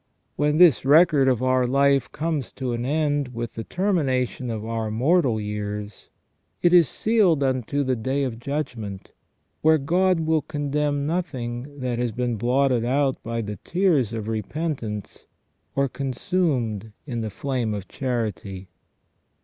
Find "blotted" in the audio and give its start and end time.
12.35-12.83